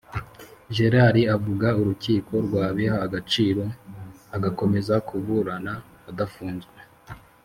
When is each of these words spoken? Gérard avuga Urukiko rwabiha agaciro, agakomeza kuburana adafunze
Gérard 0.75 1.17
avuga 1.35 1.67
Urukiko 1.79 2.33
rwabiha 2.45 2.97
agaciro, 3.05 3.63
agakomeza 4.35 4.95
kuburana 5.07 5.73
adafunze 6.09 6.69